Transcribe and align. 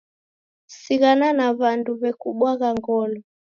Sighana 0.79 1.27
na 1.37 1.47
w'andu 1.59 1.91
w'ekubwagha 2.01 2.69
ngolo. 2.77 3.19